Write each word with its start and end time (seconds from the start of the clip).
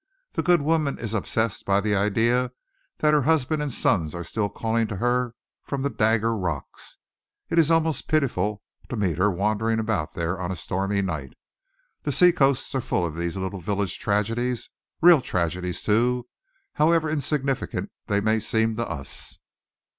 The 0.33 0.41
good 0.41 0.63
woman 0.63 0.97
is 0.97 1.13
obsessed 1.13 1.63
by 1.63 1.79
the 1.79 1.95
idea 1.95 2.51
that 2.97 3.13
her 3.13 3.21
husband 3.21 3.61
and 3.61 3.71
sons 3.71 4.15
are 4.15 4.23
still 4.23 4.49
calling 4.49 4.87
to 4.87 4.95
her 4.95 5.35
from 5.63 5.83
the 5.83 5.91
Dagger 5.91 6.35
Rocks. 6.35 6.97
It 7.51 7.59
is 7.59 7.69
almost 7.69 8.07
pitiful 8.07 8.63
to 8.89 8.97
meet 8.97 9.19
her 9.19 9.29
wandering 9.29 9.77
about 9.77 10.15
there 10.15 10.39
on 10.39 10.51
a 10.51 10.55
stormy 10.55 11.03
night. 11.03 11.33
The 12.01 12.11
seacoasts 12.11 12.73
are 12.73 12.81
full 12.81 13.05
of 13.05 13.15
these 13.15 13.37
little 13.37 13.61
village 13.61 13.99
tragedies 13.99 14.71
real 15.01 15.21
tragedies, 15.21 15.83
too, 15.83 16.27
however 16.73 17.07
insignificant 17.07 17.91
they 18.07 18.21
may 18.21 18.39
seem 18.39 18.77
to 18.77 18.89
us." 18.89 19.37